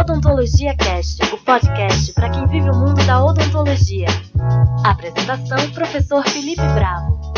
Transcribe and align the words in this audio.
Odontologia 0.00 0.74
Cast, 0.76 1.22
o 1.30 1.36
podcast 1.36 2.14
para 2.14 2.30
quem 2.30 2.46
vive 2.46 2.70
o 2.70 2.74
mundo 2.74 3.04
da 3.04 3.22
odontologia. 3.22 4.06
Apresentação: 4.82 5.70
Professor 5.72 6.26
Felipe 6.26 6.66
Bravo. 6.72 7.34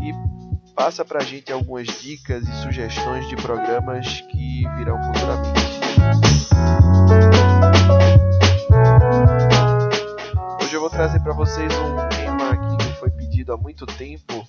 e 0.00 0.12
passa 0.74 1.04
pra 1.04 1.20
gente 1.20 1.52
algumas 1.52 1.86
dicas 1.86 2.46
e 2.46 2.52
sugestões 2.62 3.26
de 3.28 3.36
programas 3.36 4.20
que 4.30 4.68
virão 4.76 5.02
futuramente. 5.02 5.78
Hoje 10.62 10.74
eu 10.74 10.80
vou 10.80 10.90
trazer 10.90 11.20
para 11.20 11.32
vocês 11.32 11.72
um 11.78 12.27
pedido 13.48 13.52
há 13.52 13.56
muito 13.56 13.86
tempo 13.86 14.46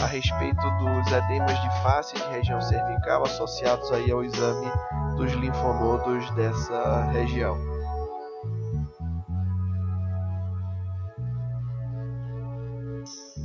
a 0.00 0.06
respeito 0.06 0.62
dos 0.78 1.12
edemas 1.12 1.60
de 1.60 1.82
face 1.82 2.14
de 2.14 2.22
região 2.30 2.60
cervical 2.60 3.24
associados 3.24 3.90
aí 3.92 4.10
ao 4.10 4.24
exame 4.24 4.66
dos 5.16 5.32
linfonodos 5.32 6.30
dessa 6.34 7.04
região. 7.10 7.56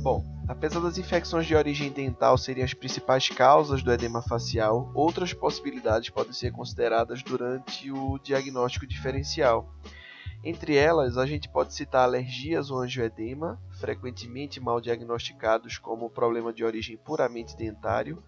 Bom, 0.02 0.34
Apesar 0.46 0.80
das 0.80 0.98
infecções 0.98 1.46
de 1.46 1.54
origem 1.54 1.90
dental 1.90 2.36
serem 2.36 2.62
as 2.62 2.74
principais 2.74 3.30
causas 3.30 3.82
do 3.82 3.90
edema 3.90 4.20
facial, 4.20 4.90
outras 4.94 5.32
possibilidades 5.32 6.10
podem 6.10 6.34
ser 6.34 6.52
consideradas 6.52 7.22
durante 7.22 7.90
o 7.90 8.18
diagnóstico 8.18 8.86
diferencial. 8.86 9.66
Entre 10.44 10.76
elas, 10.76 11.16
a 11.16 11.24
gente 11.24 11.48
pode 11.48 11.72
citar 11.72 12.02
alergias 12.02 12.70
ou 12.70 12.78
angioedema, 12.78 13.58
frequentemente 13.80 14.60
mal 14.60 14.78
diagnosticados 14.78 15.78
como 15.78 16.10
problema 16.10 16.52
de 16.52 16.62
origem 16.62 16.98
puramente 16.98 17.56
dentário, 17.56 18.22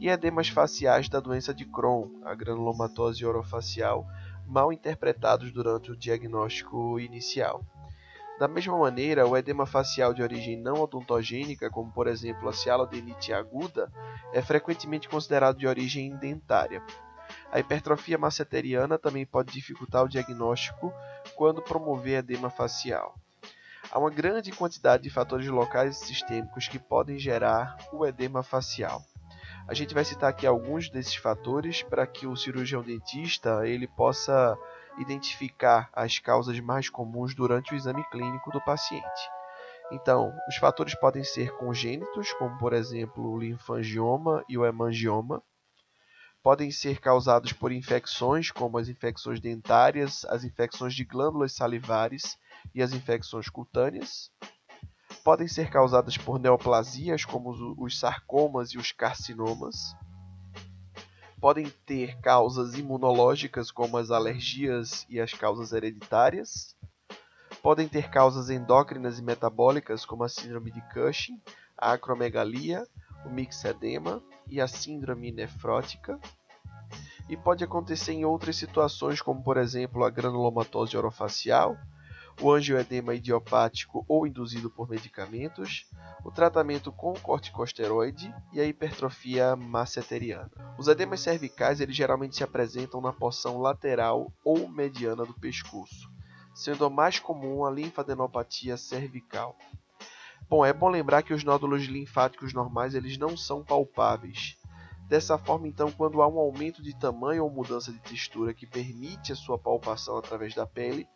e 0.00 0.08
edemas 0.08 0.48
faciais 0.48 1.08
da 1.08 1.20
doença 1.20 1.54
de 1.54 1.64
Crohn, 1.64 2.08
a 2.24 2.34
granulomatose 2.34 3.24
orofacial, 3.24 4.04
mal 4.48 4.72
interpretados 4.72 5.52
durante 5.52 5.92
o 5.92 5.96
diagnóstico 5.96 6.98
inicial. 6.98 7.64
Da 8.36 8.48
mesma 8.48 8.76
maneira, 8.76 9.28
o 9.28 9.36
edema 9.36 9.64
facial 9.64 10.12
de 10.12 10.22
origem 10.22 10.56
não 10.56 10.80
odontogênica, 10.80 11.70
como 11.70 11.92
por 11.92 12.08
exemplo 12.08 12.48
a 12.48 12.52
cialodenite 12.52 13.32
aguda, 13.32 13.92
é 14.32 14.42
frequentemente 14.42 15.08
considerado 15.08 15.58
de 15.58 15.68
origem 15.68 16.16
dentária. 16.16 16.82
A 17.52 17.58
hipertrofia 17.58 18.16
masseteriana 18.16 18.98
também 18.98 19.26
pode 19.26 19.52
dificultar 19.52 20.04
o 20.04 20.08
diagnóstico 20.08 20.92
quando 21.34 21.62
promover 21.62 22.18
edema 22.18 22.48
facial. 22.48 23.14
Há 23.90 23.98
uma 23.98 24.10
grande 24.10 24.52
quantidade 24.52 25.02
de 25.02 25.10
fatores 25.10 25.48
locais 25.48 26.00
e 26.00 26.06
sistêmicos 26.06 26.68
que 26.68 26.78
podem 26.78 27.18
gerar 27.18 27.76
o 27.92 28.06
edema 28.06 28.42
facial. 28.42 29.02
A 29.66 29.74
gente 29.74 29.94
vai 29.94 30.04
citar 30.04 30.30
aqui 30.30 30.46
alguns 30.46 30.88
desses 30.88 31.16
fatores 31.16 31.82
para 31.82 32.06
que 32.06 32.26
o 32.26 32.36
cirurgião 32.36 32.82
dentista 32.82 33.66
ele 33.66 33.86
possa 33.86 34.56
identificar 34.98 35.88
as 35.92 36.18
causas 36.18 36.58
mais 36.60 36.88
comuns 36.88 37.34
durante 37.34 37.72
o 37.72 37.76
exame 37.76 38.04
clínico 38.10 38.50
do 38.50 38.60
paciente. 38.60 39.30
Então, 39.90 40.32
os 40.48 40.56
fatores 40.56 40.94
podem 40.94 41.24
ser 41.24 41.52
congênitos, 41.56 42.32
como 42.34 42.56
por 42.58 42.72
exemplo 42.72 43.28
o 43.28 43.38
linfangioma 43.38 44.44
e 44.48 44.56
o 44.56 44.64
hemangioma. 44.64 45.42
Podem 46.42 46.70
ser 46.70 47.00
causados 47.00 47.52
por 47.52 47.70
infecções, 47.70 48.50
como 48.50 48.78
as 48.78 48.88
infecções 48.88 49.40
dentárias, 49.40 50.24
as 50.24 50.42
infecções 50.42 50.94
de 50.94 51.04
glândulas 51.04 51.52
salivares 51.52 52.38
e 52.74 52.82
as 52.82 52.92
infecções 52.92 53.48
cutâneas. 53.48 54.30
Podem 55.22 55.46
ser 55.46 55.68
causadas 55.70 56.16
por 56.16 56.38
neoplasias, 56.38 57.24
como 57.24 57.50
os 57.78 57.98
sarcomas 57.98 58.70
e 58.70 58.78
os 58.78 58.90
carcinomas. 58.90 59.94
Podem 61.38 61.68
ter 61.84 62.18
causas 62.20 62.74
imunológicas, 62.74 63.70
como 63.70 63.98
as 63.98 64.10
alergias 64.10 65.06
e 65.10 65.20
as 65.20 65.32
causas 65.32 65.72
hereditárias, 65.72 66.74
podem 67.62 67.86
ter 67.86 68.10
causas 68.10 68.48
endócrinas 68.48 69.18
e 69.18 69.22
metabólicas, 69.22 70.04
como 70.04 70.24
a 70.24 70.28
síndrome 70.28 70.70
de 70.70 70.80
Cushing, 70.92 71.40
a 71.76 71.92
acromegalia, 71.92 72.86
o 73.24 73.30
mixedema 73.30 74.22
e 74.46 74.60
a 74.60 74.68
síndrome 74.68 75.30
nefrótica. 75.30 76.18
E 77.28 77.36
pode 77.36 77.62
acontecer 77.62 78.12
em 78.12 78.24
outras 78.24 78.56
situações, 78.56 79.20
como 79.20 79.42
por 79.42 79.56
exemplo 79.56 80.04
a 80.04 80.10
granulomatose 80.10 80.96
orofacial, 80.96 81.76
o 82.40 82.50
angioedema 82.50 83.14
idiopático 83.14 84.04
ou 84.08 84.26
induzido 84.26 84.70
por 84.70 84.88
medicamentos, 84.88 85.86
o 86.24 86.30
tratamento 86.30 86.90
com 86.90 87.12
corticosteroide 87.14 88.34
e 88.52 88.60
a 88.60 88.64
hipertrofia 88.64 89.54
masseteriana. 89.54 90.50
Os 90.78 90.88
edemas 90.88 91.20
cervicais 91.20 91.80
eles 91.80 91.94
geralmente 91.94 92.36
se 92.36 92.44
apresentam 92.44 93.00
na 93.00 93.12
porção 93.12 93.58
lateral 93.58 94.32
ou 94.42 94.68
mediana 94.68 95.24
do 95.24 95.34
pescoço, 95.34 96.10
sendo 96.54 96.84
a 96.84 96.90
mais 96.90 97.18
comum 97.18 97.64
a 97.64 97.70
linfadenopatia 97.70 98.76
cervical. 98.76 99.56
Bom, 100.50 100.64
é 100.64 100.72
bom 100.72 100.88
lembrar 100.88 101.22
que 101.22 101.32
os 101.32 101.44
nódulos 101.44 101.84
linfáticos 101.84 102.52
normais 102.52 102.96
eles 102.96 103.16
não 103.16 103.36
são 103.36 103.62
palpáveis. 103.62 104.56
Dessa 105.08 105.38
forma, 105.38 105.68
então, 105.68 105.92
quando 105.92 106.20
há 106.20 106.26
um 106.26 106.40
aumento 106.40 106.82
de 106.82 106.92
tamanho 106.92 107.44
ou 107.44 107.50
mudança 107.50 107.92
de 107.92 108.00
textura 108.00 108.52
que 108.52 108.66
permite 108.66 109.30
a 109.30 109.36
sua 109.36 109.56
palpação 109.56 110.18
através 110.18 110.52
da 110.52 110.66
pele, 110.66 111.06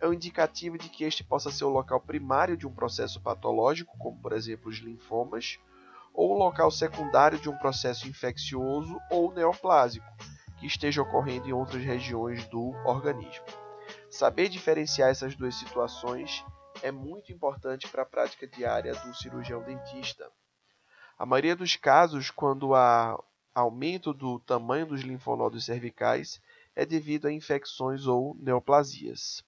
é 0.00 0.08
um 0.08 0.14
indicativo 0.14 0.78
de 0.78 0.88
que 0.88 1.04
este 1.04 1.22
possa 1.22 1.50
ser 1.50 1.64
o 1.64 1.68
local 1.68 2.00
primário 2.00 2.56
de 2.56 2.66
um 2.66 2.72
processo 2.72 3.20
patológico, 3.20 3.94
como 3.98 4.18
por 4.22 4.32
exemplo 4.32 4.70
os 4.70 4.78
linfomas, 4.78 5.58
ou 6.14 6.34
o 6.34 6.38
local 6.38 6.70
secundário 6.70 7.38
de 7.38 7.50
um 7.50 7.58
processo 7.58 8.08
infeccioso 8.08 8.98
ou 9.10 9.34
neoplásico, 9.34 10.06
que 10.58 10.66
esteja 10.66 11.02
ocorrendo 11.02 11.46
em 11.46 11.52
outras 11.52 11.84
regiões 11.84 12.48
do 12.48 12.70
organismo. 12.86 13.44
Saber 14.08 14.48
diferenciar 14.48 15.10
essas 15.10 15.36
duas 15.36 15.56
situações 15.56 16.42
é 16.82 16.90
muito 16.90 17.32
importante 17.32 17.88
para 17.88 18.02
a 18.02 18.06
prática 18.06 18.46
diária 18.46 18.94
do 18.94 19.14
cirurgião 19.14 19.62
dentista. 19.62 20.30
A 21.18 21.26
maioria 21.26 21.56
dos 21.56 21.76
casos, 21.76 22.30
quando 22.30 22.74
há 22.74 23.18
aumento 23.54 24.12
do 24.14 24.38
tamanho 24.38 24.86
dos 24.86 25.02
linfonodos 25.02 25.64
cervicais, 25.64 26.40
é 26.76 26.86
devido 26.86 27.26
a 27.26 27.32
infecções 27.32 28.06
ou 28.06 28.36
neoplasias. 28.38 29.42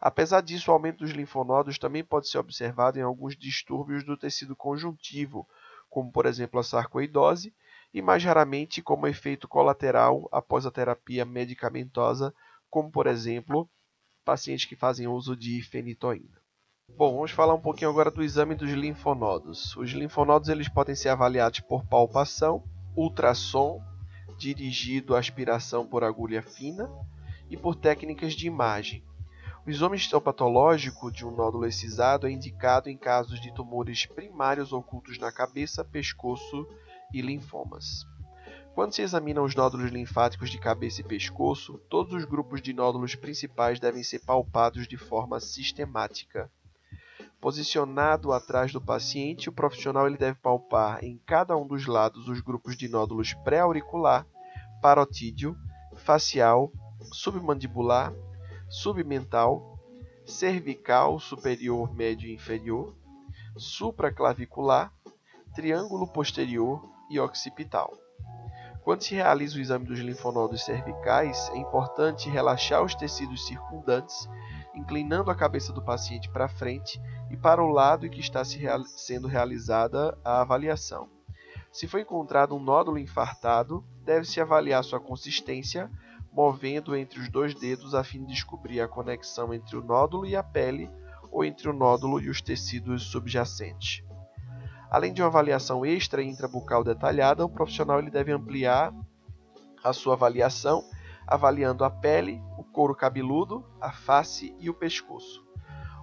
Apesar 0.00 0.40
disso, 0.40 0.70
o 0.70 0.74
aumento 0.74 0.98
dos 0.98 1.12
linfonodos 1.12 1.78
também 1.78 2.02
pode 2.02 2.28
ser 2.28 2.38
observado 2.38 2.98
em 2.98 3.02
alguns 3.02 3.36
distúrbios 3.36 4.02
do 4.02 4.16
tecido 4.16 4.56
conjuntivo, 4.56 5.48
como 5.88 6.10
por 6.10 6.26
exemplo 6.26 6.58
a 6.58 6.64
sarcoidose, 6.64 7.54
e 7.94 8.02
mais 8.02 8.24
raramente 8.24 8.82
como 8.82 9.06
efeito 9.06 9.46
colateral 9.46 10.28
após 10.32 10.66
a 10.66 10.72
terapia 10.72 11.24
medicamentosa, 11.24 12.34
como 12.68 12.90
por 12.90 13.06
exemplo 13.06 13.70
pacientes 14.24 14.64
que 14.64 14.74
fazem 14.74 15.06
uso 15.06 15.36
de 15.36 15.62
fenitoína. 15.62 16.41
Bom, 17.02 17.16
vamos 17.16 17.32
falar 17.32 17.52
um 17.52 17.60
pouquinho 17.60 17.90
agora 17.90 18.12
do 18.12 18.22
exame 18.22 18.54
dos 18.54 18.70
linfonodos. 18.70 19.76
Os 19.76 19.90
linfonodos 19.90 20.48
eles 20.48 20.68
podem 20.68 20.94
ser 20.94 21.08
avaliados 21.08 21.58
por 21.58 21.84
palpação, 21.84 22.62
ultrassom, 22.96 23.82
dirigido 24.38 25.16
aspiração 25.16 25.84
por 25.84 26.04
agulha 26.04 26.40
fina 26.40 26.88
e 27.50 27.56
por 27.56 27.74
técnicas 27.74 28.34
de 28.34 28.46
imagem. 28.46 29.02
O 29.66 29.70
exame 29.70 29.96
histopatológico 29.96 31.10
de 31.10 31.26
um 31.26 31.32
nódulo 31.34 31.66
excisado 31.66 32.28
é 32.28 32.30
indicado 32.30 32.88
em 32.88 32.96
casos 32.96 33.40
de 33.40 33.52
tumores 33.52 34.06
primários 34.06 34.72
ocultos 34.72 35.18
na 35.18 35.32
cabeça, 35.32 35.84
pescoço 35.84 36.68
e 37.12 37.20
linfomas. 37.20 38.06
Quando 38.76 38.94
se 38.94 39.02
examinam 39.02 39.42
os 39.42 39.56
nódulos 39.56 39.90
linfáticos 39.90 40.50
de 40.50 40.58
cabeça 40.60 41.00
e 41.00 41.04
pescoço, 41.04 41.78
todos 41.90 42.14
os 42.14 42.24
grupos 42.24 42.62
de 42.62 42.72
nódulos 42.72 43.16
principais 43.16 43.80
devem 43.80 44.04
ser 44.04 44.20
palpados 44.20 44.86
de 44.86 44.96
forma 44.96 45.40
sistemática. 45.40 46.48
Posicionado 47.42 48.32
atrás 48.32 48.72
do 48.72 48.80
paciente, 48.80 49.50
o 49.50 49.52
profissional 49.52 50.06
ele 50.06 50.16
deve 50.16 50.38
palpar 50.38 51.04
em 51.04 51.20
cada 51.26 51.56
um 51.56 51.66
dos 51.66 51.86
lados 51.86 52.28
os 52.28 52.40
grupos 52.40 52.76
de 52.76 52.88
nódulos 52.88 53.34
pré-auricular, 53.34 54.24
parotídeo, 54.80 55.54
facial, 55.96 56.72
submandibular 57.12 58.14
submental, 58.72 59.78
cervical 60.24 61.20
superior, 61.20 61.94
médio 61.94 62.26
e 62.26 62.32
inferior, 62.32 62.96
supraclavicular, 63.56 64.90
triângulo 65.54 66.06
posterior 66.06 66.82
e 67.10 67.20
occipital. 67.20 67.92
Quando 68.82 69.02
se 69.02 69.14
realiza 69.14 69.58
o 69.58 69.60
exame 69.60 69.84
dos 69.84 69.98
linfonodos 69.98 70.64
cervicais, 70.64 71.50
é 71.50 71.58
importante 71.58 72.30
relaxar 72.30 72.82
os 72.82 72.94
tecidos 72.94 73.46
circundantes, 73.46 74.26
inclinando 74.74 75.30
a 75.30 75.34
cabeça 75.34 75.72
do 75.72 75.82
paciente 75.82 76.28
para 76.28 76.48
frente 76.48 77.00
e 77.30 77.36
para 77.36 77.62
o 77.62 77.68
lado 77.68 78.06
em 78.06 78.10
que 78.10 78.20
está 78.20 78.44
se 78.44 78.58
real 78.58 78.82
sendo 78.84 79.28
realizada 79.28 80.16
a 80.24 80.40
avaliação. 80.40 81.08
Se 81.70 81.88
for 81.88 82.00
encontrado 82.00 82.54
um 82.54 82.62
nódulo 82.62 82.98
infartado, 82.98 83.84
deve-se 84.04 84.40
avaliar 84.40 84.84
sua 84.84 85.00
consistência, 85.00 85.90
movendo 86.32 86.94
entre 86.94 87.20
os 87.20 87.28
dois 87.30 87.54
dedos 87.54 87.94
a 87.94 88.04
fim 88.04 88.24
de 88.24 88.32
descobrir 88.32 88.80
a 88.80 88.88
conexão 88.88 89.52
entre 89.54 89.76
o 89.76 89.82
nódulo 89.82 90.26
e 90.26 90.36
a 90.36 90.42
pele 90.42 90.90
ou 91.30 91.44
entre 91.44 91.68
o 91.68 91.72
nódulo 91.72 92.20
e 92.20 92.28
os 92.28 92.42
tecidos 92.42 93.04
subjacentes. 93.04 94.04
Além 94.90 95.14
de 95.14 95.22
uma 95.22 95.28
avaliação 95.28 95.86
extra 95.86 96.22
e 96.22 96.28
intrabucal 96.28 96.84
detalhada, 96.84 97.42
o 97.42 97.48
profissional 97.48 97.98
ele 97.98 98.10
deve 98.10 98.30
ampliar 98.30 98.92
a 99.82 99.92
sua 99.94 100.12
avaliação, 100.12 100.84
avaliando 101.26 101.84
a 101.84 101.90
pele, 101.90 102.42
o 102.58 102.64
couro 102.64 102.94
cabeludo, 102.94 103.64
a 103.80 103.92
face 103.92 104.54
e 104.58 104.68
o 104.68 104.74
pescoço. 104.74 105.42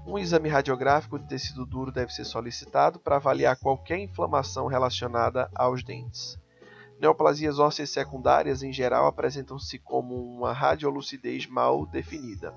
Um 0.06 0.18
exame 0.18 0.50
radiográfico 0.50 1.20
de 1.20 1.28
tecido 1.28 1.66
duro 1.66 1.92
deve 1.92 2.12
ser 2.14 2.26
solicitado 2.26 3.00
para 3.00 3.18
avaliar 3.18 3.58
qualquer 3.58 4.00
inflamação 4.00 4.68
relacionada 4.68 5.50
aos 5.54 5.84
dentes. 5.84 6.40
Neoplasias 7.00 7.60
ósseas 7.60 7.92
secundárias, 7.92 8.62
em 8.64 8.74
geral, 8.74 9.06
apresentam-se 9.08 9.80
como 9.80 10.16
uma 10.16 10.52
radiolucidez 10.52 11.48
mal 11.48 11.86
definida. 11.86 12.54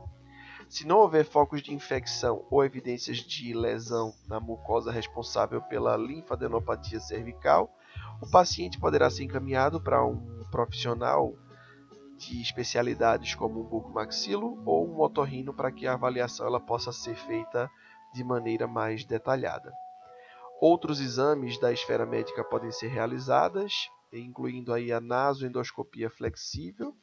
Se 0.68 0.86
não 0.86 0.98
houver 0.98 1.24
focos 1.24 1.62
de 1.62 1.74
infecção 1.74 2.46
ou 2.50 2.64
evidências 2.64 3.18
de 3.18 3.52
lesão 3.52 4.14
na 4.26 4.40
mucosa 4.40 4.90
responsável 4.90 5.60
pela 5.60 5.96
linfadenopatia 5.96 6.98
cervical, 6.98 7.70
o 8.22 8.30
paciente 8.30 8.80
poderá 8.80 9.10
ser 9.10 9.24
encaminhado 9.24 9.80
para 9.80 10.02
um 10.04 10.42
profissional 10.50 11.34
de 12.22 12.40
especialidades 12.40 13.34
como 13.34 13.60
um 13.60 13.64
bucomaxilo 13.64 14.62
ou 14.64 14.88
um 14.88 15.00
otorrino 15.00 15.52
para 15.52 15.72
que 15.72 15.86
a 15.86 15.94
avaliação 15.94 16.46
ela 16.46 16.60
possa 16.60 16.92
ser 16.92 17.16
feita 17.16 17.68
de 18.14 18.22
maneira 18.22 18.66
mais 18.66 19.04
detalhada. 19.04 19.72
Outros 20.60 21.00
exames 21.00 21.58
da 21.58 21.72
esfera 21.72 22.06
médica 22.06 22.44
podem 22.44 22.70
ser 22.70 22.86
realizadas, 22.86 23.88
incluindo 24.12 24.72
aí 24.72 24.92
a 24.92 25.00
nasoendoscopia 25.00 26.08
flexível, 26.08 26.94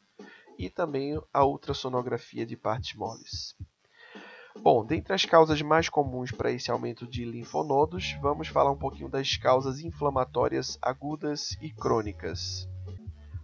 e 0.57 0.69
também 0.69 1.21
a 1.33 1.45
ultrassonografia 1.45 2.45
de 2.45 2.55
partes 2.55 2.95
moles. 2.95 3.55
Bom, 4.61 4.85
dentre 4.85 5.13
as 5.13 5.25
causas 5.25 5.61
mais 5.61 5.89
comuns 5.89 6.31
para 6.31 6.51
esse 6.51 6.71
aumento 6.71 7.05
de 7.07 7.25
linfonodos, 7.25 8.17
vamos 8.21 8.47
falar 8.47 8.71
um 8.71 8.77
pouquinho 8.77 9.09
das 9.09 9.35
causas 9.35 9.79
inflamatórias 9.79 10.77
agudas 10.81 11.57
e 11.61 11.71
crônicas. 11.71 12.68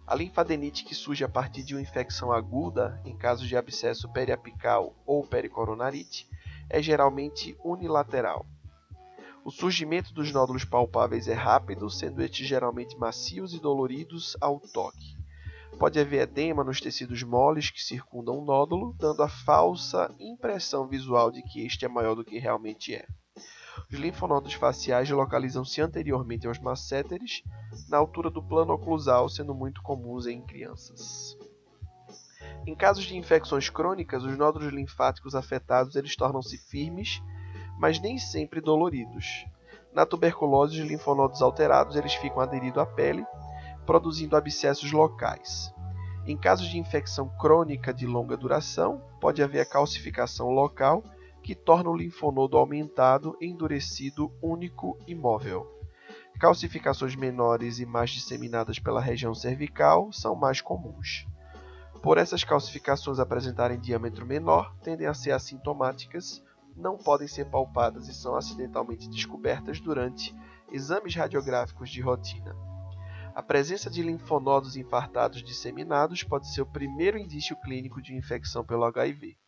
A 0.06 0.14
linfadenite 0.14 0.84
que 0.84 0.94
surge 0.94 1.24
a 1.24 1.28
partir 1.28 1.64
de 1.64 1.74
uma 1.74 1.80
infecção 1.80 2.30
aguda, 2.30 3.00
em 3.04 3.16
casos 3.16 3.48
de 3.48 3.56
abscesso 3.56 4.08
periapical 4.12 4.94
ou 5.04 5.26
pericoronarite, 5.26 6.28
é 6.70 6.80
geralmente 6.80 7.56
unilateral. 7.64 8.46
O 9.44 9.50
surgimento 9.50 10.14
dos 10.14 10.30
nódulos 10.32 10.64
palpáveis 10.64 11.26
é 11.26 11.34
rápido, 11.34 11.90
sendo 11.90 12.22
estes 12.22 12.46
geralmente 12.46 12.96
macios 12.96 13.52
e 13.52 13.60
doloridos 13.60 14.36
ao 14.40 14.60
toque. 14.60 15.16
Pode 15.76 15.98
haver 15.98 16.22
edema 16.22 16.62
nos 16.62 16.80
tecidos 16.80 17.22
moles 17.24 17.70
que 17.70 17.82
circundam 17.82 18.38
o 18.38 18.44
nódulo, 18.44 18.94
dando 18.98 19.24
a 19.24 19.28
falsa 19.28 20.14
impressão 20.20 20.86
visual 20.86 21.32
de 21.32 21.42
que 21.42 21.66
este 21.66 21.84
é 21.84 21.88
maior 21.88 22.14
do 22.14 22.24
que 22.24 22.38
realmente 22.38 22.94
é. 22.94 23.06
Os 23.90 23.98
linfonodos 23.98 24.54
faciais 24.54 25.08
localizam-se 25.10 25.80
anteriormente 25.80 26.46
aos 26.46 26.58
masséteres, 26.58 27.42
na 27.88 27.96
altura 27.96 28.28
do 28.30 28.42
plano 28.42 28.72
oclusal, 28.72 29.28
sendo 29.28 29.54
muito 29.54 29.80
comuns 29.80 30.26
em 30.26 30.42
crianças. 30.42 31.38
Em 32.66 32.74
casos 32.74 33.04
de 33.04 33.16
infecções 33.16 33.70
crônicas, 33.70 34.24
os 34.24 34.36
nódulos 34.36 34.72
linfáticos 34.72 35.36
afetados 35.36 35.94
eles 35.94 36.16
tornam-se 36.16 36.58
firmes, 36.58 37.22
mas 37.78 38.00
nem 38.00 38.18
sempre 38.18 38.60
doloridos. 38.60 39.46
Na 39.92 40.04
tuberculose, 40.04 40.82
os 40.82 40.88
linfonodos 40.88 41.40
alterados 41.40 41.94
eles 41.94 42.14
ficam 42.14 42.40
aderidos 42.40 42.82
à 42.82 42.86
pele, 42.86 43.24
produzindo 43.86 44.36
abscessos 44.36 44.90
locais. 44.90 45.72
Em 46.26 46.36
casos 46.36 46.66
de 46.66 46.76
infecção 46.76 47.28
crônica 47.38 47.94
de 47.94 48.04
longa 48.04 48.36
duração, 48.36 49.00
pode 49.20 49.40
haver 49.44 49.60
a 49.60 49.66
calcificação 49.66 50.50
local, 50.50 51.04
que 51.46 51.54
torna 51.54 51.88
o 51.88 51.96
linfonodo 51.96 52.56
aumentado, 52.56 53.38
endurecido, 53.40 54.32
único 54.42 54.98
e 55.06 55.14
móvel. 55.14 55.64
Calcificações 56.40 57.14
menores 57.14 57.78
e 57.78 57.86
mais 57.86 58.10
disseminadas 58.10 58.80
pela 58.80 59.00
região 59.00 59.32
cervical 59.32 60.12
são 60.12 60.34
mais 60.34 60.60
comuns. 60.60 61.24
Por 62.02 62.18
essas 62.18 62.42
calcificações 62.42 63.20
apresentarem 63.20 63.78
diâmetro 63.78 64.26
menor, 64.26 64.74
tendem 64.82 65.06
a 65.06 65.14
ser 65.14 65.30
assintomáticas, 65.30 66.42
não 66.74 66.96
podem 66.96 67.28
ser 67.28 67.44
palpadas 67.44 68.08
e 68.08 68.12
são 68.12 68.34
acidentalmente 68.34 69.08
descobertas 69.08 69.78
durante 69.78 70.34
exames 70.72 71.14
radiográficos 71.14 71.90
de 71.90 72.00
rotina. 72.00 72.56
A 73.36 73.40
presença 73.40 73.88
de 73.88 74.02
linfonodos 74.02 74.76
infartados 74.76 75.44
disseminados 75.44 76.24
pode 76.24 76.52
ser 76.52 76.62
o 76.62 76.66
primeiro 76.66 77.16
indício 77.16 77.54
clínico 77.60 78.02
de 78.02 78.16
infecção 78.16 78.64
pelo 78.64 78.82
HIV. 78.82 79.38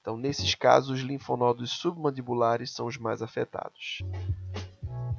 Então, 0.00 0.16
nesses 0.16 0.54
casos, 0.54 0.90
os 0.90 1.00
linfonodos 1.00 1.72
submandibulares 1.72 2.72
são 2.72 2.86
os 2.86 2.96
mais 2.96 3.20
afetados. 3.20 3.98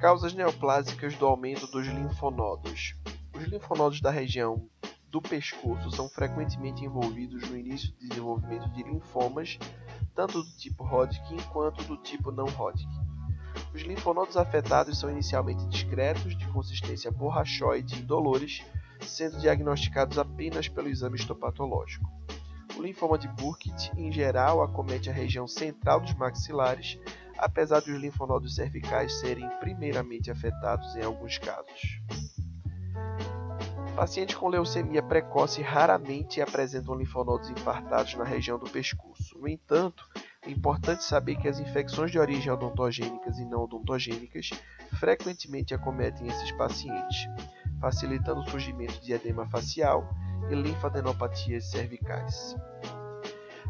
Causas 0.00 0.34
neoplásicas 0.34 1.14
do 1.14 1.24
aumento 1.24 1.68
dos 1.68 1.86
linfonodos. 1.86 2.96
Os 3.34 3.44
linfonodos 3.44 4.00
da 4.00 4.10
região 4.10 4.68
do 5.08 5.22
pescoço 5.22 5.90
são 5.92 6.08
frequentemente 6.08 6.84
envolvidos 6.84 7.48
no 7.48 7.56
início 7.56 7.92
do 7.92 8.08
desenvolvimento 8.08 8.68
de 8.70 8.82
linfomas, 8.82 9.58
tanto 10.14 10.42
do 10.42 10.50
tipo 10.56 10.82
Hodgkin 10.84 11.36
quanto 11.52 11.84
do 11.84 11.96
tipo 11.98 12.32
não 12.32 12.46
Hodgkin. 12.46 13.12
Os 13.74 13.82
linfonodos 13.82 14.36
afetados 14.36 14.98
são 14.98 15.10
inicialmente 15.10 15.64
discretos, 15.66 16.36
de 16.36 16.46
consistência 16.48 17.10
borrachoide 17.10 17.94
e 17.94 17.98
indolores, 18.00 18.64
sendo 19.00 19.38
diagnosticados 19.38 20.18
apenas 20.18 20.66
pelo 20.66 20.88
exame 20.88 21.16
histopatológico. 21.16 22.10
O 22.76 22.82
linfoma 22.82 23.18
de 23.18 23.28
Burkitt, 23.28 23.92
em 23.96 24.10
geral, 24.10 24.62
acomete 24.62 25.10
a 25.10 25.12
região 25.12 25.46
central 25.46 26.00
dos 26.00 26.14
maxilares, 26.14 26.98
apesar 27.36 27.80
de 27.80 27.92
os 27.92 28.00
linfonodos 28.00 28.54
cervicais 28.54 29.20
serem 29.20 29.48
primeiramente 29.60 30.30
afetados 30.30 30.96
em 30.96 31.02
alguns 31.02 31.38
casos. 31.38 32.00
Pacientes 33.94 34.34
com 34.34 34.48
leucemia 34.48 35.02
precoce 35.02 35.60
raramente 35.60 36.40
apresentam 36.40 36.94
linfonodos 36.94 37.50
infartados 37.50 38.14
na 38.14 38.24
região 38.24 38.58
do 38.58 38.68
pescoço. 38.70 39.38
No 39.38 39.46
entanto, 39.46 40.08
é 40.46 40.50
importante 40.50 41.04
saber 41.04 41.36
que 41.36 41.46
as 41.46 41.60
infecções 41.60 42.10
de 42.10 42.18
origem 42.18 42.50
odontogênicas 42.50 43.38
e 43.38 43.44
não 43.44 43.64
odontogênicas 43.64 44.50
frequentemente 44.98 45.74
acometem 45.74 46.26
esses 46.26 46.50
pacientes, 46.52 47.28
facilitando 47.80 48.40
o 48.40 48.50
surgimento 48.50 48.98
de 49.00 49.12
edema 49.12 49.46
facial 49.50 50.08
e 50.52 50.62
linfadenopatias 50.62 51.64
cervicais. 51.70 52.56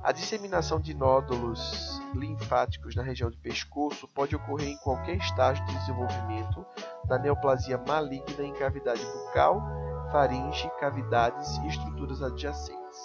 A 0.03 0.11
disseminação 0.11 0.81
de 0.81 0.95
nódulos 0.95 2.01
linfáticos 2.15 2.97
na 2.97 3.03
região 3.03 3.31
do 3.31 3.37
pescoço 3.39 4.09
pode 4.09 4.35
ocorrer 4.35 4.69
em 4.69 4.77
qualquer 4.79 5.17
estágio 5.17 5.65
de 5.65 5.79
desenvolvimento 5.79 6.67
da 7.05 7.19
neoplasia 7.19 7.79
maligna 7.79 8.45
em 8.45 8.53
cavidade 8.53 9.05
bucal, 9.05 9.63
faringe, 10.11 10.69
cavidades 10.81 11.57
e 11.59 11.69
estruturas 11.69 12.21
adjacentes. 12.21 12.99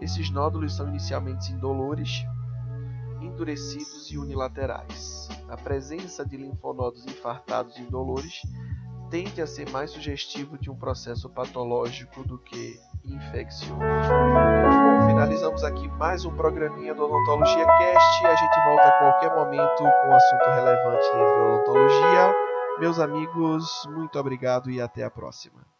Esses 0.00 0.30
nódulos 0.30 0.76
são 0.76 0.88
inicialmente 0.88 1.52
indolores, 1.52 2.24
endurecidos 3.20 4.10
e 4.10 4.16
unilaterais. 4.16 5.28
A 5.48 5.56
presença 5.56 6.24
de 6.24 6.36
linfonodos 6.36 7.04
infartados 7.06 7.76
indolores 7.78 8.40
tende 9.14 9.40
a 9.40 9.46
ser 9.46 9.70
mais 9.70 9.92
sugestivo 9.92 10.58
de 10.58 10.68
um 10.68 10.74
processo 10.74 11.30
patológico 11.30 12.24
do 12.24 12.36
que 12.36 12.80
infeccioso. 13.04 13.78
Bom, 13.78 15.06
finalizamos 15.06 15.62
aqui 15.62 15.86
mais 15.86 16.24
um 16.24 16.34
programinha 16.34 16.92
do 16.92 17.04
Odontologia 17.04 17.64
Cast. 17.64 18.26
A 18.26 18.34
gente 18.34 18.60
volta 18.64 18.82
a 18.82 18.98
qualquer 18.98 19.36
momento 19.36 19.78
com 19.78 20.08
um 20.08 20.16
assunto 20.16 20.50
relevante 20.50 21.04
dentro 21.12 21.34
da 21.36 21.44
odontologia. 21.44 22.34
Meus 22.80 22.98
amigos, 22.98 23.86
muito 23.86 24.18
obrigado 24.18 24.68
e 24.68 24.80
até 24.80 25.04
a 25.04 25.10
próxima. 25.10 25.73